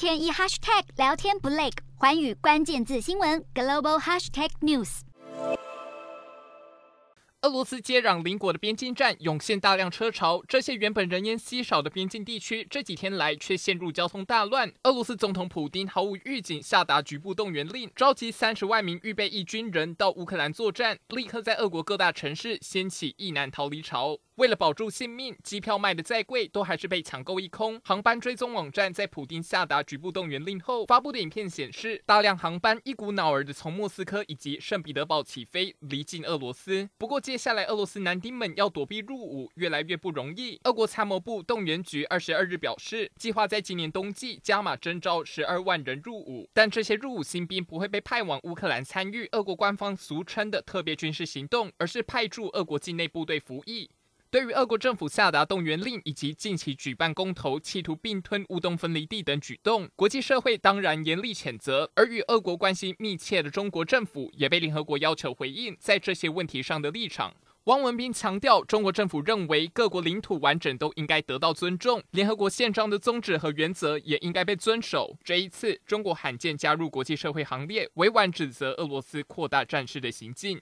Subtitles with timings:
[0.00, 1.68] 天一 hashtag 聊天不累，
[1.98, 5.00] 寰宇关键字新闻 global hashtag news。
[7.42, 14.72] 俄罗斯接壤邻国的边境站涌现大量车潮，这些原本人烟稀少的边境地区，这几天来却陷入交通大乱。
[14.84, 24.16] 俄罗斯总统普丁毫无预警下达局部动员令，召集三十万名预备役军人到乌克兰作战，立刻在俄国各大城市掀起一难逃离潮。
[24.40, 27.78] 为了保住性命，机票卖得再贵，都还是被抢购一空。
[27.84, 36.88] 航班追踪网站在普丁下达局部动员令后发布的影片显示，大量航班一股脑儿的从莫斯科以及圣彼得堡起飞，离境俄罗斯。
[36.96, 40.58] 不过，接下来俄罗斯男丁们要躲避入伍，越来越不容易。
[40.64, 53.90] 俄国参谋部动员局二十二日表示，计划在今年冬季加码征召十二万人入伍，但这些入伍新兵不会被派往乌克兰参与俄国官方俗称的特别军事行动，而是派驻俄国境内部队服役。
[54.30, 61.90] 对于俄国政府下达动员令以及近期举办公投，企图并吞乌东分离地等举动，国际社会当然严厉谴责。
[61.96, 67.34] 而与俄国关系密切的中国政府也被联合国要求回应在这些问题上的立场。
[67.64, 75.16] 汪文斌强调，中国政府认为各国领土完整都应该得到尊重，联合国宪章的宗旨和原则也应该被遵守。
[75.24, 80.60] 这一次，中国罕见加入国际社会行列，委婉指责俄罗斯扩大战事的行径。